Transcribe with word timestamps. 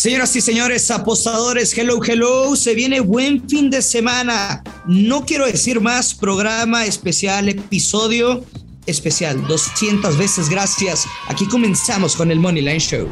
Señoras 0.00 0.34
y 0.34 0.40
señores, 0.40 0.90
apostadores, 0.90 1.76
hello, 1.76 2.00
hello, 2.02 2.56
se 2.56 2.74
viene 2.74 3.00
buen 3.00 3.46
fin 3.46 3.68
de 3.68 3.82
semana. 3.82 4.64
No 4.86 5.26
quiero 5.26 5.44
decir 5.44 5.78
más, 5.78 6.14
programa 6.14 6.86
especial, 6.86 7.50
episodio 7.50 8.42
especial, 8.86 9.46
200 9.46 10.16
veces 10.16 10.48
gracias. 10.48 11.04
Aquí 11.28 11.46
comenzamos 11.46 12.16
con 12.16 12.30
el 12.30 12.40
Money 12.40 12.62
Line 12.62 12.80
Show. 12.80 13.08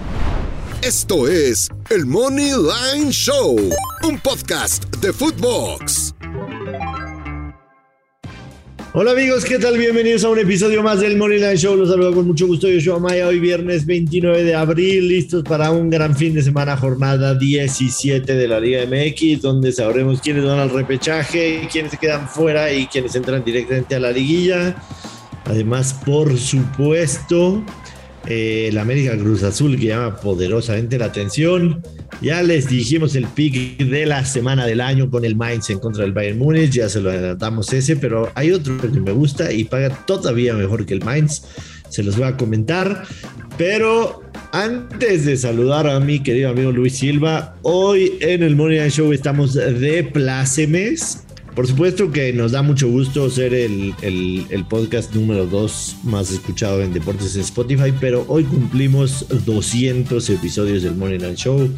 Esto 0.81 1.29
es 1.29 1.69
el 1.91 2.07
Money 2.07 2.53
Line 2.53 3.11
Show, 3.11 3.59
un 4.05 4.19
podcast 4.21 4.87
de 5.03 5.13
Footbox. 5.13 6.15
Hola 9.01 9.13
amigos, 9.13 9.45
¿qué 9.45 9.61
tal? 9.61 9.79
Bienvenidos 9.79 10.25
a 10.25 10.29
un 10.29 10.41
episodio 10.41 10.83
más 10.83 10.99
del 10.99 11.17
Money 11.17 11.39
Line 11.39 11.57
Show. 11.57 11.77
Los 11.77 11.89
saludo 11.89 12.13
con 12.13 12.27
mucho 12.27 12.49
gusto. 12.49 12.67
Yo 12.69 12.81
soy 12.81 13.01
Maya. 13.01 13.29
Hoy 13.29 13.39
viernes 13.39 13.87
29 13.87 14.43
de 14.43 14.57
abril, 14.57 15.07
listos 15.07 15.45
para 15.45 15.71
un 15.71 15.89
gran 15.89 16.17
fin 16.17 16.35
de 16.35 16.43
semana, 16.43 16.77
jornada 16.77 17.37
17 17.37 18.35
de 18.35 18.49
la 18.49 18.59
Liga 18.59 18.81
MX, 18.85 19.41
donde 19.41 19.71
sabremos 19.71 20.21
quiénes 20.21 20.45
van 20.45 20.59
al 20.59 20.71
repechaje, 20.71 21.69
quiénes 21.71 21.93
se 21.93 21.97
quedan 21.97 22.29
fuera 22.29 22.73
y 22.73 22.89
quiénes 22.89 23.15
entran 23.15 23.45
directamente 23.45 23.95
a 23.95 24.01
la 24.01 24.11
liguilla. 24.11 24.75
Además, 25.45 25.95
por 26.05 26.37
supuesto, 26.37 27.63
eh, 28.29 28.69
el 28.69 28.77
América 28.77 29.17
Cruz 29.17 29.43
Azul 29.43 29.79
que 29.79 29.87
llama 29.87 30.17
poderosamente 30.17 30.99
la 30.99 31.07
atención. 31.07 31.83
Ya 32.21 32.43
les 32.43 32.69
dijimos 32.69 33.15
el 33.15 33.27
pick 33.27 33.79
de 33.79 34.05
la 34.05 34.25
semana 34.25 34.67
del 34.67 34.83
año 34.83 35.11
con 35.11 35.25
el 35.25 35.35
Mainz 35.35 35.71
en 35.71 35.79
contra 35.79 36.03
del 36.03 36.13
Bayern 36.13 36.39
Múnich, 36.39 36.71
ya 36.73 36.89
se 36.89 37.01
lo 37.01 37.11
adelantamos 37.11 37.73
ese, 37.73 37.97
pero 37.97 38.31
hay 38.35 38.53
otro 38.53 38.77
que 38.81 39.01
me 39.01 39.13
gusta 39.13 39.53
y 39.53 39.65
paga 39.65 39.89
todavía 40.05 40.53
mejor 40.55 40.85
que 40.85 40.95
el 40.95 41.05
Mainz. 41.05 41.43
Se 41.89 42.03
los 42.03 42.19
voy 42.19 42.27
a 42.27 42.37
comentar, 42.37 43.05
pero 43.57 44.23
antes 44.53 45.25
de 45.25 45.37
saludar 45.39 45.87
a 45.87 45.99
mi 46.01 46.23
querido 46.23 46.51
amigo 46.51 46.71
Luis 46.71 46.99
Silva, 46.99 47.57
hoy 47.63 48.19
en 48.21 48.43
el 48.43 48.57
Morning 48.57 48.89
Show 48.89 49.13
estamos 49.13 49.55
de 49.55 50.05
plácemes 50.05 51.25
por 51.59 51.67
supuesto 51.67 52.13
que 52.13 52.33
nos 52.33 52.53
da 52.53 52.63
mucho 52.63 52.87
gusto 52.87 53.29
ser 53.29 53.53
el, 53.53 53.93
podcast 54.69 55.13
número 55.13 55.45
2 55.45 55.97
más 56.05 56.31
escuchado 56.31 56.83
en 56.83 56.93
deportes 56.93 57.35
en 57.35 57.41
Spotify, 57.41 57.93
pero 57.99 58.25
hoy 58.29 58.45
cumplimos 58.45 59.27
200 59.45 60.31
episodios 60.31 60.85
del 60.85 60.95
Morning 60.95 61.19
Night 61.19 61.37
Show. 61.37 61.69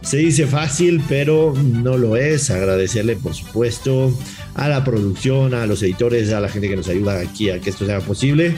Se 0.00 0.16
dice 0.16 0.46
fácil, 0.46 1.02
pero 1.10 1.52
no 1.54 1.98
lo 1.98 2.16
es. 2.16 2.50
Agradecerle, 2.50 3.16
por 3.16 3.34
supuesto, 3.34 4.18
a 4.54 4.66
la 4.66 4.82
producción, 4.82 5.52
a 5.52 5.66
los 5.66 5.82
editores, 5.82 6.32
a 6.32 6.40
la 6.40 6.48
gente 6.48 6.70
que 6.70 6.76
nos 6.76 6.88
ayuda 6.88 7.20
aquí 7.20 7.50
a 7.50 7.60
que 7.60 7.68
esto 7.68 7.84
sea 7.84 8.00
posible. 8.00 8.54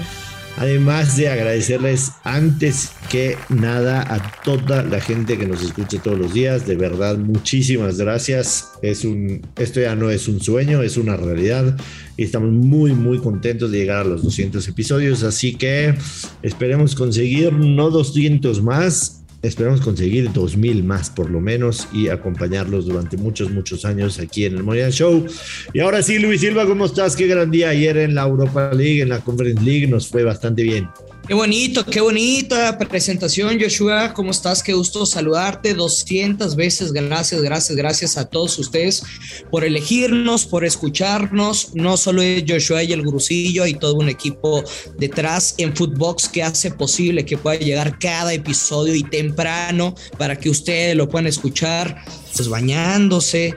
Además 0.56 1.16
de 1.16 1.30
agradecerles 1.30 2.09
antes 2.24 2.92
que 3.10 3.36
nada 3.48 4.02
a 4.02 4.42
toda 4.42 4.82
la 4.82 5.00
gente 5.00 5.38
que 5.38 5.46
nos 5.46 5.62
escucha 5.62 6.02
todos 6.02 6.18
los 6.18 6.34
días. 6.34 6.66
De 6.66 6.76
verdad, 6.76 7.16
muchísimas 7.16 7.98
gracias. 7.98 8.72
Es 8.82 9.04
un, 9.04 9.42
esto 9.56 9.80
ya 9.80 9.94
no 9.96 10.10
es 10.10 10.28
un 10.28 10.40
sueño, 10.40 10.82
es 10.82 10.96
una 10.96 11.16
realidad. 11.16 11.76
Y 12.16 12.24
estamos 12.24 12.52
muy, 12.52 12.92
muy 12.92 13.18
contentos 13.18 13.70
de 13.70 13.78
llegar 13.78 14.00
a 14.00 14.04
los 14.04 14.22
200 14.22 14.66
episodios. 14.68 15.22
Así 15.22 15.54
que 15.54 15.94
esperemos 16.42 16.94
conseguir 16.94 17.52
no 17.52 17.90
200 17.90 18.62
más, 18.62 19.20
Esperamos 19.42 19.80
conseguir 19.80 20.30
2000 20.34 20.84
más 20.84 21.08
por 21.08 21.30
lo 21.30 21.40
menos 21.40 21.88
y 21.94 22.08
acompañarlos 22.08 22.84
durante 22.84 23.16
muchos, 23.16 23.50
muchos 23.50 23.86
años 23.86 24.18
aquí 24.18 24.44
en 24.44 24.56
el 24.56 24.62
Morian 24.62 24.90
Show. 24.90 25.24
Y 25.72 25.80
ahora 25.80 26.02
sí, 26.02 26.18
Luis 26.18 26.42
Silva, 26.42 26.66
¿cómo 26.66 26.84
estás? 26.84 27.16
Qué 27.16 27.26
gran 27.26 27.50
día 27.50 27.70
ayer 27.70 27.96
en 27.96 28.14
la 28.14 28.24
Europa 28.24 28.70
League, 28.74 29.00
en 29.00 29.08
la 29.08 29.20
Conference 29.20 29.62
League, 29.62 29.86
nos 29.86 30.08
fue 30.08 30.24
bastante 30.24 30.62
bien. 30.62 30.88
Qué 31.30 31.34
bonito, 31.34 31.86
qué 31.86 32.00
bonita 32.00 32.76
presentación, 32.76 33.56
Joshua. 33.60 34.12
¿Cómo 34.14 34.32
estás? 34.32 34.64
Qué 34.64 34.72
gusto 34.72 35.06
saludarte 35.06 35.74
200 35.74 36.56
veces. 36.56 36.92
Gracias, 36.92 37.40
gracias, 37.40 37.76
gracias 37.76 38.18
a 38.18 38.24
todos 38.24 38.58
ustedes 38.58 39.04
por 39.48 39.62
elegirnos, 39.62 40.44
por 40.44 40.64
escucharnos. 40.64 41.72
No 41.72 41.96
solo 41.96 42.20
es 42.20 42.42
Joshua 42.48 42.82
y 42.82 42.92
el 42.92 43.02
Grusillo, 43.02 43.62
hay 43.62 43.74
todo 43.74 43.94
un 43.94 44.08
equipo 44.08 44.64
detrás 44.98 45.54
en 45.58 45.76
Footbox 45.76 46.28
que 46.28 46.42
hace 46.42 46.72
posible 46.72 47.24
que 47.24 47.38
pueda 47.38 47.60
llegar 47.60 48.00
cada 48.00 48.32
episodio 48.32 48.96
y 48.96 49.04
temprano 49.04 49.94
para 50.18 50.34
que 50.34 50.50
ustedes 50.50 50.96
lo 50.96 51.08
puedan 51.08 51.28
escuchar, 51.28 52.04
pues 52.34 52.48
bañándose, 52.48 53.54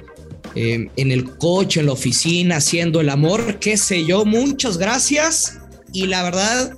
eh, 0.53 0.91
en 0.95 1.11
el 1.11 1.37
coche, 1.37 1.79
en 1.79 1.87
la 1.87 1.93
oficina, 1.93 2.57
haciendo 2.57 3.01
el 3.01 3.09
amor, 3.09 3.57
qué 3.57 3.77
sé 3.77 4.05
yo. 4.05 4.25
Muchas 4.25 4.77
gracias. 4.77 5.57
Y 5.91 6.05
la 6.05 6.21
verdad, 6.21 6.77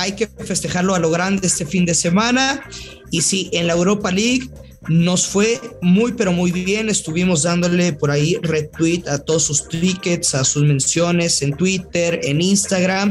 hay 0.00 0.12
que 0.12 0.26
festejarlo 0.26 0.94
a 0.94 0.98
lo 0.98 1.10
grande 1.10 1.46
este 1.46 1.66
fin 1.66 1.84
de 1.84 1.94
semana. 1.94 2.62
Y 3.10 3.22
sí, 3.22 3.48
en 3.52 3.66
la 3.66 3.72
Europa 3.72 4.10
League 4.10 4.50
nos 4.88 5.26
fue 5.26 5.60
muy, 5.80 6.12
pero 6.12 6.32
muy 6.32 6.52
bien. 6.52 6.88
Estuvimos 6.88 7.42
dándole 7.42 7.92
por 7.92 8.10
ahí 8.10 8.36
retweet 8.42 9.08
a 9.08 9.18
todos 9.18 9.44
sus 9.44 9.68
tickets, 9.68 10.34
a 10.34 10.44
sus 10.44 10.64
menciones 10.64 11.42
en 11.42 11.56
Twitter, 11.56 12.20
en 12.22 12.40
Instagram. 12.40 13.10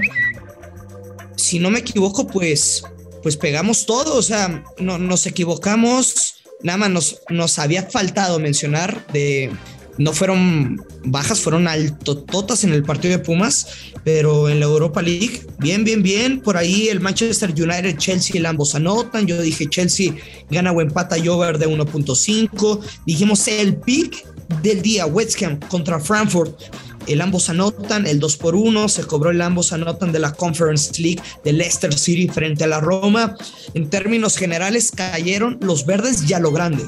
Si 1.35 1.59
no 1.59 1.69
me 1.69 1.79
equivoco, 1.79 2.27
pues, 2.27 2.83
pues 3.23 3.35
pegamos 3.35 3.85
todo. 3.85 4.15
O 4.15 4.21
sea, 4.21 4.63
no, 4.77 4.97
nos 4.97 5.25
equivocamos. 5.25 6.35
Nada 6.61 6.77
más 6.77 6.89
nos, 6.89 7.21
nos 7.29 7.59
había 7.59 7.83
faltado 7.83 8.39
mencionar 8.39 9.05
de 9.11 9.51
no 9.97 10.13
fueron 10.13 10.81
bajas, 11.03 11.39
fueron 11.39 11.67
altototas 11.67 12.63
en 12.63 12.73
el 12.73 12.83
partido 12.83 13.17
de 13.17 13.23
Pumas, 13.23 13.67
pero 14.03 14.49
en 14.49 14.59
la 14.59 14.65
Europa 14.65 15.01
League, 15.01 15.41
bien, 15.59 15.83
bien, 15.83 16.03
bien. 16.03 16.41
Por 16.41 16.57
ahí 16.57 16.89
el 16.89 16.99
Manchester 16.99 17.51
United, 17.51 17.97
Chelsea, 17.97 18.37
el 18.37 18.45
ambos 18.45 18.75
anotan. 18.75 19.25
Yo 19.25 19.41
dije 19.41 19.67
Chelsea 19.67 20.13
gana 20.49 20.71
o 20.71 20.81
empata 20.81 21.17
y 21.17 21.27
over 21.27 21.57
de 21.57 21.67
1.5. 21.67 22.79
Dijimos 23.05 23.47
el 23.47 23.77
pick 23.77 24.25
del 24.61 24.81
día, 24.81 25.05
West 25.05 25.41
Ham 25.41 25.59
contra 25.69 25.99
Frankfurt. 25.99 26.59
El 27.07 27.21
ambos 27.21 27.49
anotan, 27.49 28.07
el 28.07 28.19
2 28.19 28.37
por 28.37 28.55
1 28.55 28.89
se 28.89 29.03
cobró 29.03 29.29
el 29.29 29.41
ambos 29.41 29.71
anotan 29.73 30.11
de 30.11 30.19
la 30.19 30.33
Conference 30.33 30.99
League 31.01 31.21
de 31.43 31.53
Leicester 31.53 31.93
City 31.93 32.27
frente 32.27 32.63
a 32.63 32.67
la 32.67 32.79
Roma. 32.79 33.37
En 33.75 33.89
términos 33.89 34.37
generales 34.37 34.91
cayeron 34.91 35.59
los 35.61 35.85
verdes 35.85 36.25
ya 36.25 36.39
lo 36.39 36.51
grande. 36.51 36.83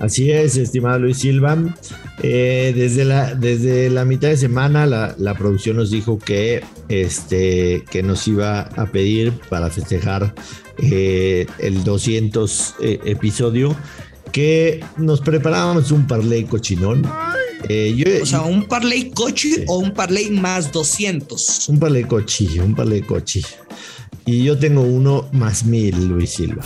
Así 0.00 0.30
es, 0.30 0.56
estimado 0.56 0.98
Luis 0.98 1.18
Silva. 1.18 1.56
Eh, 2.22 2.72
desde, 2.74 3.04
la, 3.04 3.34
desde 3.34 3.90
la 3.90 4.04
mitad 4.04 4.28
de 4.28 4.36
semana 4.36 4.86
la, 4.86 5.34
producción 5.34 5.76
nos 5.76 5.90
dijo 5.90 6.18
que, 6.18 6.64
este, 6.88 7.84
que 7.90 8.02
nos 8.02 8.26
iba 8.28 8.60
a 8.60 8.86
pedir 8.86 9.32
para 9.48 9.70
festejar 9.70 10.34
eh, 10.78 11.46
el 11.58 11.84
200 11.84 12.74
eh, 12.80 13.00
episodio 13.04 13.76
que 14.32 14.84
nos 14.96 15.20
preparábamos 15.20 15.90
un 15.90 16.06
parlay 16.06 16.44
cochinón. 16.44 17.04
o 17.04 18.26
sea, 18.26 18.42
un 18.42 18.66
parlay 18.66 19.10
cochi 19.10 19.64
o 19.66 19.78
un 19.78 19.92
parlay 19.92 20.30
más 20.30 20.70
200. 20.70 21.68
Un 21.68 21.78
parlay 21.78 22.04
cochi, 22.04 22.58
un 22.60 22.74
parlay 22.74 23.02
cochi. 23.02 23.42
Y 24.26 24.44
yo 24.44 24.58
tengo 24.58 24.82
uno 24.82 25.28
más 25.32 25.64
mil, 25.64 26.08
Luis 26.08 26.30
Silva. 26.30 26.62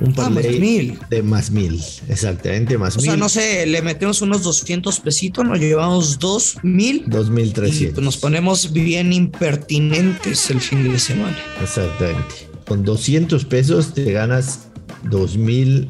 Un 0.00 0.12
ah, 0.12 0.14
parlay 0.14 0.60
mil. 0.60 0.98
de 1.10 1.22
más 1.22 1.50
mil, 1.50 1.82
exactamente, 2.08 2.78
más 2.78 2.96
mil. 2.96 3.06
O 3.06 3.10
sea, 3.10 3.16
no 3.16 3.28
sé, 3.28 3.66
le 3.66 3.82
metemos 3.82 4.22
unos 4.22 4.42
200 4.42 5.00
pesitos, 5.00 5.44
nos 5.44 5.58
llevamos 5.58 6.18
dos 6.18 6.56
mil. 6.62 7.04
Dos 7.06 7.30
mil 7.30 7.52
trescientos. 7.52 8.02
Nos 8.02 8.16
ponemos 8.16 8.72
bien 8.72 9.12
impertinentes 9.12 10.50
el 10.50 10.60
fin 10.60 10.90
de 10.90 10.98
semana. 10.98 11.36
Exactamente. 11.60 12.48
Con 12.66 12.84
200 12.84 13.44
pesos 13.46 13.94
te 13.94 14.12
ganas 14.12 14.68
dos 15.10 15.36
mil 15.36 15.88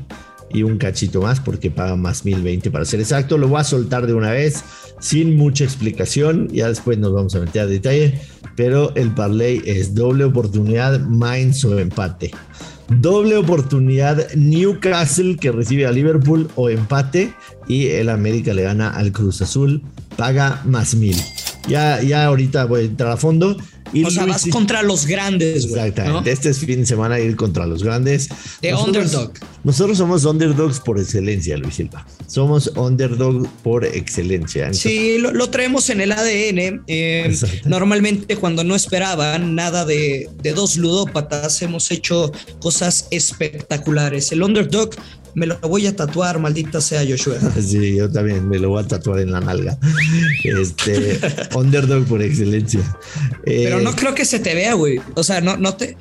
y 0.50 0.62
un 0.62 0.78
cachito 0.78 1.20
más 1.20 1.40
porque 1.40 1.70
paga 1.70 1.96
más 1.96 2.24
mil 2.24 2.42
veinte 2.42 2.70
para 2.70 2.84
ser 2.84 3.00
exacto. 3.00 3.36
Lo 3.36 3.48
voy 3.48 3.60
a 3.60 3.64
soltar 3.64 4.06
de 4.06 4.14
una 4.14 4.30
vez 4.30 4.64
sin 5.00 5.36
mucha 5.36 5.64
explicación. 5.64 6.48
Ya 6.48 6.68
después 6.68 6.98
nos 6.98 7.12
vamos 7.12 7.34
a 7.34 7.40
meter 7.40 7.62
a 7.62 7.66
detalle. 7.66 8.20
Pero 8.56 8.94
el 8.96 9.14
parlay 9.14 9.62
es 9.66 9.94
doble 9.94 10.24
oportunidad, 10.24 10.98
minus 11.00 11.64
o 11.64 11.78
empate. 11.78 12.32
Doble 12.88 13.36
oportunidad 13.36 14.32
Newcastle 14.34 15.36
que 15.36 15.52
recibe 15.52 15.86
a 15.86 15.92
Liverpool 15.92 16.48
o 16.56 16.70
empate 16.70 17.32
y 17.68 17.88
el 17.88 18.08
América 18.08 18.54
le 18.54 18.62
gana 18.62 18.90
al 18.90 19.12
Cruz 19.12 19.42
Azul, 19.42 19.82
paga 20.16 20.62
más 20.64 20.94
mil. 20.94 21.16
Ya, 21.68 22.00
ya 22.02 22.24
ahorita 22.24 22.64
voy 22.64 22.82
a 22.82 22.84
entrar 22.84 23.12
a 23.12 23.16
fondo 23.18 23.56
o 24.04 24.10
sea, 24.10 24.26
vas 24.26 24.46
contra 24.46 24.82
los 24.82 25.06
grandes, 25.06 25.68
güey. 25.68 25.88
Exactamente. 25.88 26.30
Este 26.30 26.50
es 26.50 26.58
fin 26.58 26.80
de 26.80 26.86
semana 26.86 27.18
ir 27.20 27.36
contra 27.36 27.66
los 27.66 27.82
grandes. 27.82 28.28
De 28.60 28.74
underdog. 28.74 29.32
Nosotros 29.64 29.98
somos 29.98 30.24
underdogs 30.24 30.80
por 30.80 30.98
excelencia, 30.98 31.56
Luis 31.56 31.76
Silva. 31.76 32.06
Somos 32.26 32.72
underdog 32.76 33.48
por 33.62 33.84
excelencia. 33.84 34.72
sí, 34.72 35.18
lo, 35.18 35.50
traemos 35.50 35.90
en 35.90 36.00
el 36.00 36.12
ADN. 36.12 36.84
Eh, 36.86 37.36
normalmente, 37.64 38.36
cuando 38.36 38.64
no 38.64 38.74
esperaban 38.74 39.54
nada 39.54 39.84
de, 39.84 40.28
de 40.42 40.52
dos 40.52 40.76
ludópatas, 40.76 41.60
hemos 41.62 41.90
hecho 41.90 42.32
cosas 42.60 43.08
espectaculares. 43.10 44.32
El 44.32 44.42
underdog 44.42 44.90
me 45.34 45.46
lo 45.46 45.58
voy 45.60 45.86
a 45.86 45.94
tatuar, 45.94 46.38
maldita 46.38 46.80
sea 46.80 47.04
Joshua. 47.08 47.36
Sí, 47.68 47.96
yo 47.96 48.10
también 48.10 48.48
me 48.48 48.58
lo 48.58 48.70
voy 48.70 48.82
a 48.82 48.86
tatuar 48.86 49.20
en 49.20 49.32
la 49.32 49.40
nalga. 49.40 49.78
Este, 50.44 51.20
underdog 51.54 52.04
por 52.04 52.22
excelencia. 52.22 52.80
Pero 53.44 53.80
no 53.80 53.90
eh, 53.90 53.94
creo 53.96 54.14
que 54.14 54.24
se 54.24 54.38
te 54.38 54.54
vea, 54.54 54.74
güey. 54.74 55.00
O 55.14 55.22
sea, 55.22 55.40
no, 55.40 55.56
no 55.56 55.74
te, 55.74 55.96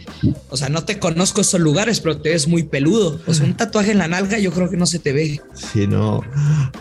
o 0.50 0.58
sea, 0.58 0.70
no 0.70 0.84
te 0.84 1.00
conozco 1.00 1.42
esos 1.42 1.60
lugares, 1.60 2.00
pero 2.00 2.18
te 2.22 2.30
ves 2.30 2.48
muy 2.48 2.64
peludo. 2.64 3.20
O 3.28 3.34
sea, 3.34 3.46
un 3.46 3.58
tatuaje 3.58 3.92
en 3.92 3.98
la 3.98 4.08
nalga, 4.08 4.40
yo 4.40 4.52
creo 4.52 4.70
que 4.70 4.78
no 4.78 4.86
se 4.86 5.00
te 5.00 5.14
ve. 5.14 5.42
Sí, 5.54 5.88
no. 5.88 6.22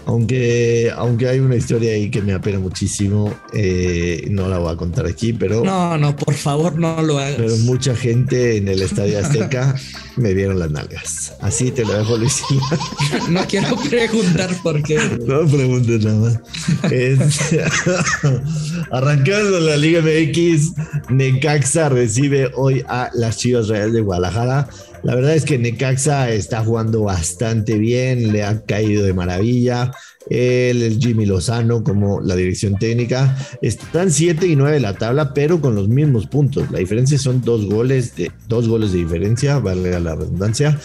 Aunque, 0.06 0.92
aunque 0.96 1.28
hay 1.28 1.38
una 1.40 1.56
historia 1.56 1.92
ahí 1.92 2.10
que 2.10 2.22
me 2.22 2.32
apena 2.32 2.58
muchísimo, 2.58 3.34
eh, 3.52 4.26
no 4.30 4.48
la 4.48 4.58
voy 4.58 4.72
a 4.72 4.76
contar 4.76 5.06
aquí, 5.06 5.32
pero. 5.32 5.64
No, 5.64 5.96
no, 5.98 6.16
por 6.16 6.34
favor, 6.34 6.78
no 6.78 7.02
lo 7.02 7.18
hagas. 7.18 7.36
Pero 7.36 7.56
mucha 7.58 7.94
gente 7.94 8.56
en 8.56 8.68
el 8.68 8.82
Estadio 8.82 9.18
Azteca 9.18 9.74
me 10.16 10.34
vieron 10.34 10.58
las 10.58 10.70
nalgas. 10.70 11.34
Así 11.40 11.70
te 11.70 11.84
lo 11.84 11.94
dejo, 11.94 12.16
Luis. 12.16 12.35
no 13.28 13.44
quiero 13.46 13.76
preguntar 13.76 14.50
por 14.62 14.82
qué. 14.82 14.98
No 15.26 15.46
preguntes 15.46 16.04
nada 16.04 16.18
más. 16.18 16.40
Arrancando 18.90 19.60
la 19.60 19.76
Liga 19.76 20.02
MX, 20.02 20.72
Necaxa 21.10 21.88
recibe 21.88 22.50
hoy 22.54 22.84
a 22.88 23.10
las 23.14 23.36
Chivas 23.38 23.68
Reales 23.68 23.92
de 23.92 24.00
Guadalajara. 24.00 24.68
La 25.06 25.14
verdad 25.14 25.36
es 25.36 25.44
que 25.44 25.56
Necaxa 25.56 26.32
está 26.32 26.64
jugando 26.64 27.02
bastante 27.02 27.78
bien, 27.78 28.32
le 28.32 28.42
ha 28.42 28.62
caído 28.62 29.04
de 29.04 29.14
maravilla. 29.14 29.92
El 30.28 30.98
Jimmy 31.00 31.26
Lozano 31.26 31.84
como 31.84 32.20
la 32.20 32.34
dirección 32.34 32.74
técnica. 32.74 33.38
Están 33.62 34.10
7 34.10 34.48
y 34.48 34.56
9 34.56 34.74
de 34.74 34.80
la 34.80 34.94
tabla, 34.94 35.32
pero 35.32 35.60
con 35.60 35.76
los 35.76 35.88
mismos 35.88 36.26
puntos. 36.26 36.72
La 36.72 36.80
diferencia 36.80 37.18
son 37.18 37.40
dos 37.40 37.66
goles 37.66 38.16
de, 38.16 38.32
dos 38.48 38.66
goles 38.66 38.90
de 38.90 38.98
diferencia, 38.98 39.60
vale 39.60 40.00
la 40.00 40.16
redundancia. 40.16 40.76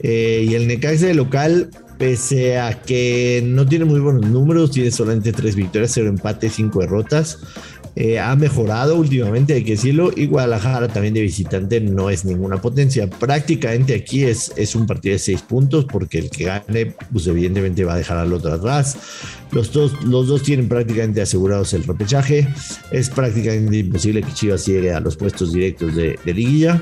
Eh, 0.00 0.44
y 0.46 0.52
el 0.52 0.66
Necaxa 0.66 1.06
de 1.06 1.14
local 1.14 1.70
pese 2.00 2.58
a 2.58 2.82
que 2.82 3.42
no 3.44 3.66
tiene 3.66 3.84
muy 3.86 4.00
buenos 4.00 4.26
números, 4.26 4.70
tiene 4.70 4.90
solamente 4.90 5.32
tres 5.32 5.54
victorias, 5.54 5.92
cero 5.94 6.08
empates, 6.08 6.54
cinco 6.54 6.80
derrotas. 6.80 7.38
Eh, 7.96 8.20
ha 8.20 8.36
mejorado 8.36 8.96
últimamente, 8.96 9.54
hay 9.54 9.64
que 9.64 9.72
decirlo, 9.72 10.12
y 10.14 10.26
Guadalajara 10.26 10.88
también 10.88 11.12
de 11.12 11.22
visitante 11.22 11.80
no 11.80 12.08
es 12.08 12.24
ninguna 12.24 12.60
potencia. 12.60 13.10
Prácticamente 13.10 13.94
aquí 13.94 14.24
es, 14.24 14.52
es 14.56 14.76
un 14.76 14.86
partido 14.86 15.14
de 15.14 15.18
seis 15.18 15.42
puntos, 15.42 15.86
porque 15.86 16.18
el 16.18 16.30
que 16.30 16.44
gane, 16.44 16.94
pues 17.12 17.26
evidentemente 17.26 17.84
va 17.84 17.94
a 17.94 17.96
dejar 17.96 18.18
al 18.18 18.32
otro 18.32 18.52
atrás. 18.52 18.96
Los 19.50 19.72
dos, 19.72 20.04
los 20.04 20.28
dos 20.28 20.44
tienen 20.44 20.68
prácticamente 20.68 21.20
asegurados 21.20 21.74
el 21.74 21.82
repechaje. 21.82 22.46
Es 22.92 23.10
prácticamente 23.10 23.78
imposible 23.78 24.22
que 24.22 24.32
Chivas 24.32 24.64
llegue 24.66 24.92
a 24.92 25.00
los 25.00 25.16
puestos 25.16 25.52
directos 25.52 25.96
de, 25.96 26.16
de 26.24 26.34
liguilla. 26.34 26.80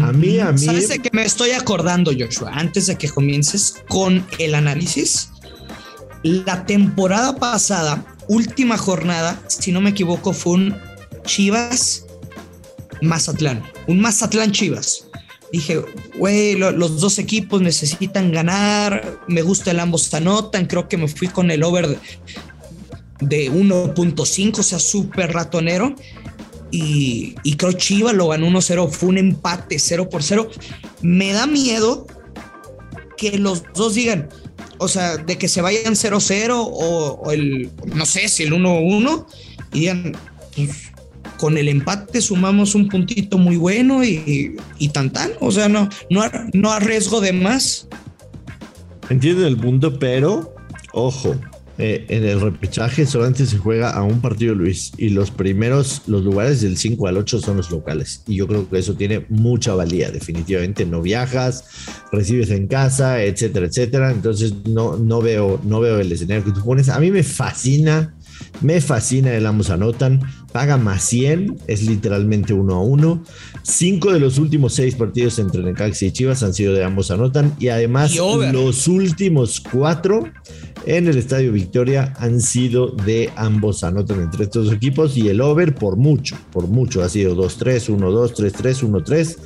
A 0.00 0.12
mí, 0.12 0.38
a 0.40 0.52
mí. 0.52 0.58
¿Sabes 0.58 0.88
de 0.88 1.00
que 1.00 1.10
me 1.12 1.24
estoy 1.24 1.50
acordando, 1.50 2.10
Joshua? 2.18 2.52
Antes 2.54 2.86
de 2.86 2.96
que 2.96 3.08
comiences 3.10 3.74
con 3.88 4.24
el 4.38 4.54
análisis. 4.54 5.30
La 6.22 6.64
temporada 6.64 7.36
pasada 7.36 8.04
última 8.28 8.76
jornada, 8.76 9.40
si 9.58 9.72
no 9.72 9.80
me 9.80 9.90
equivoco, 9.90 10.32
fue 10.32 10.54
un 10.54 10.76
Chivas 11.24 12.06
Mazatlán, 13.02 13.62
un 13.86 14.00
Mazatlán 14.00 14.52
Chivas. 14.52 15.04
Dije, 15.52 15.82
güey, 16.18 16.56
los 16.56 17.00
dos 17.00 17.18
equipos 17.18 17.62
necesitan 17.62 18.32
ganar, 18.32 19.20
me 19.28 19.40
gusta 19.42 19.70
el 19.70 19.80
ambos 19.80 20.12
anotan, 20.12 20.66
creo 20.66 20.88
que 20.88 20.98
me 20.98 21.08
fui 21.08 21.28
con 21.28 21.50
el 21.50 21.62
over 21.62 21.98
de, 23.20 23.50
1.5, 23.50 24.58
o 24.58 24.62
sea, 24.62 24.78
súper 24.78 25.32
ratonero. 25.32 25.94
Y, 26.70 27.34
y, 27.44 27.56
creo 27.56 27.72
Chivas 27.72 28.12
lo 28.12 28.28
ganó 28.28 28.46
1-0, 28.46 28.90
fue 28.90 29.08
un 29.08 29.16
empate 29.16 29.78
0 29.78 30.10
por 30.10 30.22
0. 30.22 30.50
Me 31.00 31.32
da 31.32 31.46
miedo 31.46 32.06
que 33.16 33.38
los 33.38 33.64
dos 33.74 33.94
digan, 33.94 34.28
o 34.78 34.88
sea, 34.88 35.16
de 35.16 35.36
que 35.36 35.48
se 35.48 35.60
vayan 35.60 35.94
0-0 35.94 36.52
o, 36.54 37.30
el, 37.32 37.70
no 37.94 38.06
sé, 38.06 38.28
si 38.28 38.44
el 38.44 38.52
1-1 38.52 39.26
y 39.72 39.80
digan, 39.80 40.16
pues, 40.54 40.92
con 41.38 41.56
el 41.56 41.68
empate 41.68 42.20
sumamos 42.20 42.74
un 42.74 42.88
puntito 42.88 43.38
muy 43.38 43.56
bueno 43.56 44.04
y, 44.04 44.56
y 44.78 44.88
tan 44.88 45.10
tan, 45.12 45.30
o 45.40 45.50
sea, 45.50 45.68
no, 45.68 45.88
no, 46.10 46.22
no 46.52 46.72
arriesgo 46.72 47.20
de 47.20 47.32
más. 47.32 47.88
Entiendo 49.08 49.46
el 49.46 49.56
punto, 49.56 49.98
pero 49.98 50.54
ojo, 50.92 51.34
eh, 51.80 52.06
en 52.08 52.24
el 52.24 52.40
repechaje 52.40 53.06
solamente 53.06 53.46
se 53.46 53.56
juega 53.56 53.90
a 53.90 54.02
un 54.02 54.20
partido, 54.20 54.52
Luis, 54.52 54.90
y 54.98 55.10
los 55.10 55.30
primeros, 55.30 56.02
los 56.08 56.24
lugares 56.24 56.60
del 56.60 56.76
5 56.76 57.06
al 57.06 57.18
8 57.18 57.38
son 57.38 57.56
los 57.56 57.70
locales. 57.70 58.24
Y 58.26 58.34
yo 58.34 58.48
creo 58.48 58.68
que 58.68 58.78
eso 58.78 58.94
tiene 58.94 59.24
mucha 59.28 59.76
valía, 59.76 60.10
definitivamente. 60.10 60.84
No 60.84 61.00
viajas, 61.00 61.64
recibes 62.10 62.50
en 62.50 62.66
casa, 62.66 63.22
etcétera, 63.22 63.66
etcétera. 63.66 64.10
Entonces 64.10 64.54
no, 64.66 64.96
no, 64.96 65.22
veo, 65.22 65.60
no 65.62 65.78
veo 65.78 66.00
el 66.00 66.10
escenario 66.10 66.44
que 66.44 66.50
tú 66.50 66.64
pones. 66.64 66.88
A 66.88 66.98
mí 66.98 67.12
me 67.12 67.22
fascina, 67.22 68.12
me 68.60 68.80
fascina 68.80 69.32
el 69.32 69.46
ambos 69.46 69.70
anotan. 69.70 70.20
Paga 70.52 70.76
más 70.76 71.02
100, 71.04 71.58
es 71.66 71.82
literalmente 71.82 72.54
uno 72.54 72.76
a 72.76 72.82
uno. 72.82 73.22
Cinco 73.62 74.12
de 74.12 74.20
los 74.20 74.38
últimos 74.38 74.74
seis 74.74 74.94
partidos 74.94 75.38
entre 75.38 75.62
Necaxa 75.62 76.06
y 76.06 76.10
Chivas 76.10 76.42
han 76.42 76.54
sido 76.54 76.72
de 76.72 76.84
ambos 76.84 77.10
anotan. 77.10 77.54
Y 77.58 77.68
además, 77.68 78.14
los 78.16 78.88
últimos 78.88 79.60
cuatro 79.60 80.24
en 80.86 81.06
el 81.06 81.18
Estadio 81.18 81.52
Victoria 81.52 82.14
han 82.18 82.40
sido 82.40 82.88
de 82.88 83.30
ambos 83.36 83.84
anotan 83.84 84.22
entre 84.22 84.44
estos 84.44 84.72
equipos 84.72 85.16
y 85.16 85.28
el 85.28 85.40
over 85.40 85.74
por 85.74 85.96
mucho, 85.96 86.36
por 86.50 86.66
mucho 86.66 87.02
ha 87.02 87.08
sido 87.08 87.36
2-3, 87.36 87.94
1-2, 87.98 88.34
3-3, 88.34 89.04
1-3. 89.04 89.36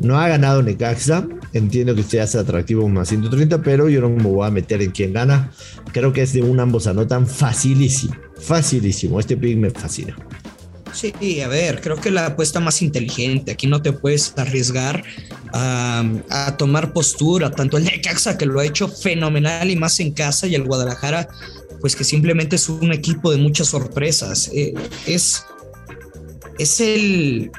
No 0.00 0.18
ha 0.18 0.28
ganado 0.28 0.62
Necaxa, 0.62 1.26
entiendo 1.52 1.94
que 1.94 2.02
se 2.02 2.20
hace 2.20 2.38
atractivo 2.38 2.88
más 2.88 3.08
130, 3.08 3.62
pero 3.62 3.88
yo 3.88 4.00
no 4.00 4.10
me 4.10 4.22
voy 4.22 4.46
a 4.46 4.50
meter 4.50 4.80
en 4.82 4.92
quién 4.92 5.12
gana. 5.12 5.50
Creo 5.92 6.12
que 6.12 6.22
es 6.22 6.32
de 6.32 6.42
un 6.42 6.60
ambos 6.60 6.86
anotan 6.86 7.26
facilísimo, 7.26 8.14
facilísimo. 8.38 9.18
Este 9.18 9.36
pick 9.36 9.56
me 9.56 9.70
fascina. 9.70 10.16
Sí, 10.92 11.40
a 11.40 11.48
ver, 11.48 11.80
creo 11.80 11.96
que 11.96 12.10
la 12.10 12.26
apuesta 12.26 12.60
más 12.60 12.82
inteligente. 12.82 13.52
Aquí 13.52 13.66
no 13.66 13.82
te 13.82 13.92
puedes 13.92 14.34
arriesgar 14.36 15.04
a, 15.52 16.54
tomar 16.56 16.92
postura, 16.92 17.50
tanto 17.50 17.76
el 17.76 17.84
Necaxa 17.84 18.38
que 18.38 18.46
lo 18.46 18.60
ha 18.60 18.66
hecho 18.66 18.88
fenomenal 18.88 19.70
y 19.70 19.76
más 19.76 20.00
en 20.00 20.12
casa 20.12 20.46
y 20.46 20.54
el 20.54 20.64
Guadalajara, 20.64 21.28
pues 21.80 21.94
que 21.94 22.04
simplemente 22.04 22.56
es 22.56 22.68
un 22.68 22.92
equipo 22.92 23.30
de 23.30 23.36
muchas 23.36 23.68
sorpresas. 23.68 24.50
Eh, 24.54 24.74
es, 25.06 25.44
es 26.58 26.80
el, 26.80 27.50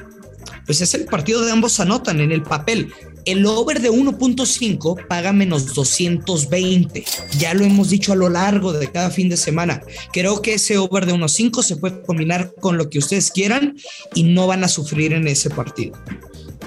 pues 0.70 0.82
es 0.82 0.94
el 0.94 1.06
partido 1.06 1.44
de 1.44 1.50
ambos 1.50 1.80
anotan 1.80 2.20
en 2.20 2.30
el 2.30 2.44
papel. 2.44 2.92
El 3.24 3.44
over 3.44 3.80
de 3.80 3.90
1.5 3.90 5.08
paga 5.08 5.32
menos 5.32 5.74
220. 5.74 7.04
Ya 7.40 7.54
lo 7.54 7.64
hemos 7.64 7.90
dicho 7.90 8.12
a 8.12 8.14
lo 8.14 8.28
largo 8.28 8.72
de 8.72 8.86
cada 8.86 9.10
fin 9.10 9.28
de 9.28 9.36
semana. 9.36 9.82
Creo 10.12 10.40
que 10.40 10.54
ese 10.54 10.78
over 10.78 11.06
de 11.06 11.12
1.5 11.12 11.64
se 11.64 11.74
puede 11.74 12.00
combinar 12.02 12.52
con 12.60 12.78
lo 12.78 12.88
que 12.88 13.00
ustedes 13.00 13.32
quieran 13.32 13.78
y 14.14 14.22
no 14.22 14.46
van 14.46 14.62
a 14.62 14.68
sufrir 14.68 15.12
en 15.12 15.26
ese 15.26 15.50
partido. 15.50 15.98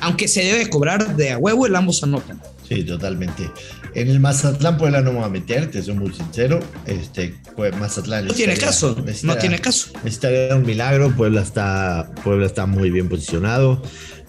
Aunque 0.01 0.27
se 0.27 0.43
debe 0.43 0.69
cobrar 0.69 1.15
de 1.15 1.31
a 1.31 1.37
huevo, 1.37 1.65
el 1.65 1.73
ambos 1.73 2.03
anotan. 2.03 2.41
Sí, 2.67 2.83
totalmente. 2.83 3.49
En 3.95 4.09
el 4.09 4.19
Mazatlán 4.19 4.77
Puebla 4.77 5.01
no 5.01 5.11
me 5.11 5.19
voy 5.19 5.27
a 5.27 5.29
meter, 5.29 5.69
te 5.69 5.81
soy 5.83 5.93
muy 5.95 6.13
sincero. 6.13 6.59
Este, 6.85 7.35
pues 7.55 7.75
Mazatlán. 7.77 8.25
No 8.25 8.33
tiene 8.33 8.55
caso, 8.57 8.95
no 9.23 9.37
tiene 9.37 9.59
caso. 9.59 9.91
Estaría 10.03 10.55
un 10.55 10.65
milagro. 10.65 11.11
Puebla 11.15 11.41
está, 11.41 12.09
Puebla 12.23 12.45
está 12.45 12.65
muy 12.65 12.89
bien 12.89 13.09
posicionado. 13.09 13.81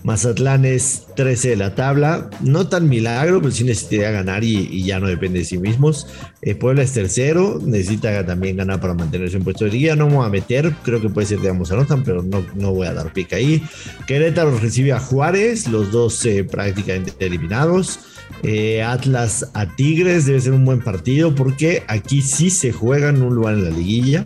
Mazatlán 0.04 0.66
es 0.66 1.06
13 1.16 1.48
de 1.48 1.56
la 1.56 1.74
tabla, 1.74 2.28
no 2.42 2.68
tan 2.68 2.90
milagro, 2.90 3.40
pero 3.40 3.50
sí 3.50 3.64
necesitaría 3.64 4.10
ganar 4.10 4.44
y, 4.44 4.84
ya 4.84 5.00
no 5.00 5.06
depende 5.06 5.38
de 5.38 5.44
sí 5.46 5.56
mismos. 5.56 6.06
Eh, 6.42 6.54
Puebla 6.54 6.82
es 6.82 6.92
tercero, 6.92 7.58
necesita 7.64 8.26
también 8.26 8.58
ganar 8.58 8.80
para 8.82 8.92
mantenerse 8.92 9.38
en 9.38 9.44
puesto 9.44 9.64
de 9.64 9.70
liga. 9.70 9.96
No 9.96 10.08
me 10.08 10.16
voy 10.16 10.26
a 10.26 10.28
meter, 10.28 10.74
creo 10.82 11.00
que 11.00 11.08
puede 11.08 11.26
ser 11.26 11.40
de 11.40 11.48
ambos 11.48 11.72
anotan, 11.72 12.04
pero 12.04 12.22
no, 12.22 12.44
no 12.54 12.72
voy 12.72 12.86
a 12.86 12.92
dar 12.92 13.14
pica 13.14 13.36
ahí. 13.36 13.62
Querétaro 14.06 14.58
recibe 14.58 14.92
a 14.92 15.00
Juárez, 15.00 15.68
los 15.68 15.90
dos 15.90 16.22
eh, 16.26 16.44
prácticamente 16.44 17.24
eliminados. 17.24 17.98
Eh, 18.42 18.82
Atlas 18.82 19.48
a 19.54 19.66
Tigres 19.66 20.26
debe 20.26 20.40
ser 20.40 20.52
un 20.52 20.64
buen 20.66 20.82
partido 20.82 21.34
porque 21.34 21.82
aquí 21.88 22.20
sí 22.20 22.50
se 22.50 22.72
juega 22.72 23.08
en 23.08 23.22
un 23.22 23.34
lugar 23.34 23.54
en 23.54 23.64
la 23.64 23.70
liguilla 23.70 24.24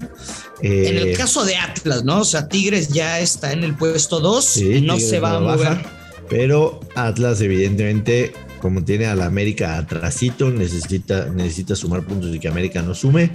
en 0.63 0.97
el 0.97 1.09
eh, 1.09 1.13
caso 1.13 1.45
de 1.45 1.57
Atlas, 1.57 2.05
¿no? 2.05 2.21
O 2.21 2.25
sea, 2.25 2.49
Tigres 2.49 2.89
ya 2.89 3.21
está 3.21 3.53
en 3.53 3.65
el 3.65 3.75
puesto 3.75 4.21
2 4.21 4.57
y 4.59 4.81
no 4.81 4.99
se 4.99 5.21
va 5.21 5.37
a 5.37 5.41
mover. 5.41 5.79
pero 6.29 6.81
Atlas, 6.95 7.41
evidentemente, 7.41 8.33
como 8.61 8.85
tiene 8.85 9.07
a 9.07 9.15
la 9.15 9.27
América 9.27 9.79
atrasito, 9.79 10.51
necesita, 10.51 11.27
necesita 11.27 11.77
sumar 11.77 12.05
puntos 12.05 12.35
y 12.35 12.41
que 12.41 12.49
América 12.49 12.83
no 12.83 12.95
sume. 12.95 13.31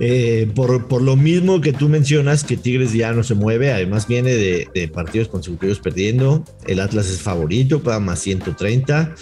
Eh, 0.00 0.50
por, 0.54 1.02
lo 1.02 1.16
mismo 1.16 1.60
que 1.60 1.72
tú 1.72 1.88
mencionas, 1.88 2.44
que 2.44 2.56
Tigres 2.56 2.92
ya 2.92 3.12
no 3.12 3.24
se 3.24 3.34
mueve, 3.34 3.72
además 3.72 4.06
viene 4.06 4.30
de, 4.32 4.90
partidos 4.92 5.28
consecutivos 5.28 5.80
perdiendo. 5.80 6.44
El 6.66 6.80
Atlas 6.80 7.08
es 7.08 7.20
favorito, 7.20 7.82
paga 7.82 8.00
más 8.00 8.20
130. 8.20 9.14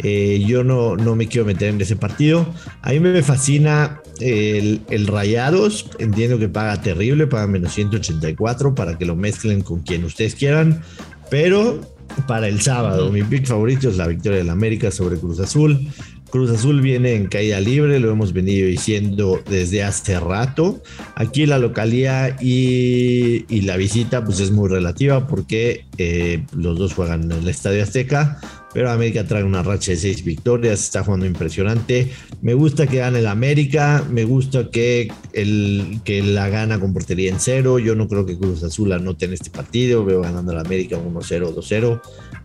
Eh, 0.00 0.44
yo 0.46 0.64
no, 0.64 0.96
no 0.96 1.14
me 1.16 1.28
quiero 1.28 1.46
meter 1.46 1.68
en 1.68 1.80
ese 1.80 1.96
partido. 1.96 2.46
A 2.82 2.90
mí 2.90 3.00
me 3.00 3.22
fascina 3.22 4.00
el, 4.20 4.80
el, 4.90 5.06
Rayados. 5.06 5.90
Entiendo 5.98 6.38
que 6.38 6.48
paga 6.48 6.80
terrible, 6.82 7.26
paga 7.26 7.46
menos 7.46 7.72
184 7.74 8.74
para 8.74 8.98
que 8.98 9.04
lo 9.04 9.14
mezclen 9.16 9.62
con 9.62 9.82
quien 9.82 10.04
ustedes 10.04 10.34
quieran. 10.34 10.82
Pero 11.30 11.80
para 12.26 12.48
el 12.48 12.60
sábado. 12.60 13.10
Mi 13.10 13.22
pick 13.22 13.46
favorito 13.46 13.88
es 13.88 13.96
la 13.96 14.06
victoria 14.06 14.38
del 14.38 14.50
América 14.50 14.90
sobre 14.90 15.16
Cruz 15.16 15.40
Azul. 15.40 15.88
Cruz 16.30 16.50
Azul 16.50 16.80
viene 16.80 17.14
en 17.14 17.26
caída 17.26 17.60
libre, 17.60 18.00
lo 18.00 18.10
hemos 18.10 18.32
venido 18.32 18.66
diciendo 18.66 19.40
desde 19.48 19.82
hace 19.82 20.18
rato. 20.18 20.82
Aquí 21.14 21.46
la 21.46 21.58
localía 21.58 22.36
y, 22.40 23.44
la 23.62 23.76
visita 23.76 24.24
pues 24.24 24.40
es 24.40 24.50
muy 24.50 24.68
relativa 24.68 25.26
porque 25.26 25.86
eh, 25.96 26.44
los 26.54 26.78
dos 26.78 26.92
juegan 26.92 27.24
en 27.24 27.32
el 27.32 27.48
Estadio 27.48 27.82
Azteca 27.82 28.38
pero 28.74 28.90
América 28.90 29.24
trae 29.24 29.44
una 29.44 29.62
racha 29.62 29.92
de 29.92 29.96
seis 29.96 30.24
victorias, 30.24 30.80
está 30.80 31.04
jugando 31.04 31.26
impresionante. 31.26 32.10
Me 32.42 32.54
gusta 32.54 32.88
que 32.88 32.96
gane 32.96 33.20
el 33.20 33.28
América, 33.28 34.04
me 34.10 34.24
gusta 34.24 34.68
que, 34.68 35.12
que 35.32 36.22
la 36.22 36.48
gana 36.48 36.80
con 36.80 36.92
portería 36.92 37.30
en 37.30 37.38
cero. 37.38 37.78
Yo 37.78 37.94
no 37.94 38.08
creo 38.08 38.26
que 38.26 38.36
Cruz 38.36 38.64
Azul 38.64 38.92
anote 38.92 39.26
en 39.26 39.32
este 39.32 39.48
partido, 39.48 40.04
veo 40.04 40.22
ganando 40.22 40.50
el 40.50 40.58
América 40.58 40.96
1-0, 40.96 41.54
2-0 41.54 42.00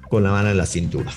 con 0.10 0.24
la 0.24 0.32
mano 0.32 0.50
en 0.50 0.58
la 0.58 0.66
cintura. 0.66 1.14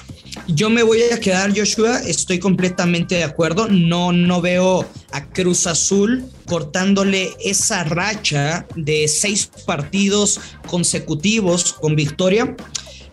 Yo 0.46 0.70
me 0.70 0.82
voy 0.82 1.02
a 1.02 1.18
quedar, 1.18 1.56
Joshua, 1.56 1.98
estoy 2.00 2.38
completamente 2.38 3.16
de 3.16 3.24
acuerdo. 3.24 3.68
No, 3.68 4.12
no 4.12 4.40
veo 4.40 4.86
a 5.10 5.24
Cruz 5.26 5.66
Azul 5.66 6.24
cortándole 6.46 7.32
esa 7.44 7.84
racha 7.84 8.66
de 8.76 9.08
seis 9.08 9.50
partidos 9.66 10.40
consecutivos 10.66 11.72
con 11.72 11.96
victoria 11.96 12.54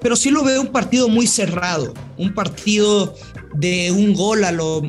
pero 0.01 0.15
sí 0.15 0.29
lo 0.29 0.43
veo 0.43 0.61
un 0.61 0.71
partido 0.71 1.09
muy 1.09 1.27
cerrado, 1.27 1.93
un 2.17 2.33
partido 2.33 3.15
de 3.53 3.91
un 3.91 4.13
gol 4.13 4.43
a 4.43 4.51
lo 4.51 4.81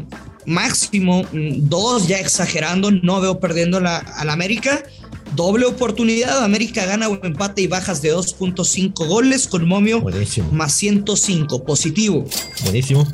máximo, 0.46 1.24
mm, 1.32 1.68
dos 1.68 2.08
ya 2.08 2.18
exagerando, 2.18 2.90
no 2.90 3.20
veo 3.20 3.40
perdiendo 3.40 3.80
la, 3.80 3.98
al 3.98 4.30
América. 4.30 4.82
Doble 5.34 5.66
oportunidad, 5.66 6.44
América 6.44 6.84
gana 6.86 7.08
o 7.08 7.24
empate 7.24 7.62
y 7.62 7.66
bajas 7.66 8.02
de 8.02 8.14
2.5 8.14 9.06
goles 9.06 9.46
con 9.46 9.66
momio 9.66 10.04
más 10.52 10.74
105, 10.74 11.64
positivo. 11.64 12.24
Buenísimo. 12.64 13.06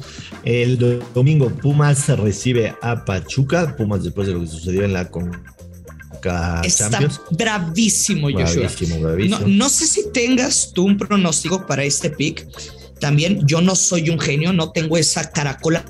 El 0.45 0.79
domingo 1.15 1.51
Pumas 1.51 2.09
recibe 2.09 2.75
a 2.81 3.05
Pachuca, 3.05 3.77
Pumas 3.77 4.05
después 4.05 4.29
de 4.29 4.35
lo 4.35 4.41
que 4.41 4.47
sucedió 4.47 4.85
en 4.85 4.93
la 4.93 5.11
con 5.11 5.31
Está 6.65 7.09
bravísimo, 7.31 8.29
Joshua. 8.31 8.69
No, 9.47 9.69
sé 9.69 9.87
si 9.87 10.11
tengas 10.11 10.73
tú 10.73 10.85
un 10.85 10.97
pronóstico 10.97 11.67
para 11.67 11.85
este 11.85 12.11
pick. 12.11 12.47
También 12.99 13.47
yo 13.47 13.61
no 13.61 13.77
soy 13.77 14.11
un 14.11 14.19
genio, 14.19 14.53
no 14.53 14.73
tengo 14.73 14.97
esa 14.97 15.31
caracola 15.31 15.85